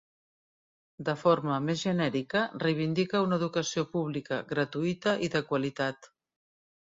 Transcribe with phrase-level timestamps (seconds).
[1.09, 6.11] De forma més genèrica reivindica una educació pública, gratuïta i de qualitat.